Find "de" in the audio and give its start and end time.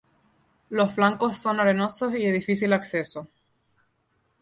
2.25-2.31